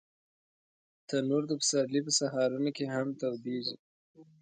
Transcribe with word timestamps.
تنور 1.07 1.43
د 1.47 1.51
پسرلي 1.61 2.01
په 2.03 2.11
سهارونو 2.19 2.69
کې 2.77 2.85
هم 2.93 3.07
تودېږي 3.19 3.75